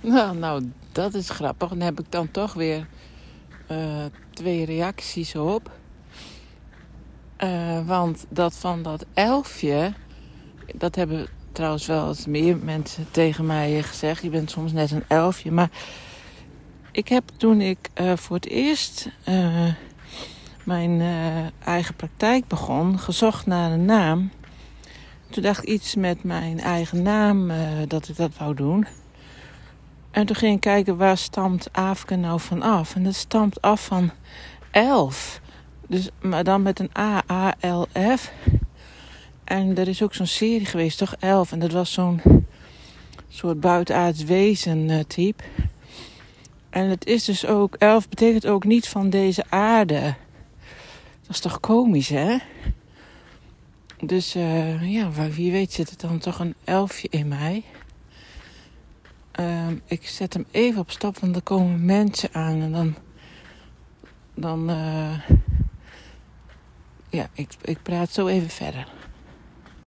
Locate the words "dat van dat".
8.28-9.04